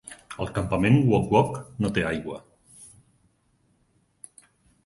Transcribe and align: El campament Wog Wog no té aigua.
El 0.43 0.47
campament 0.53 0.97
Wog 1.11 1.35
Wog 1.35 1.59
no 1.85 1.91
té 1.99 2.05
aigua. 2.13 2.39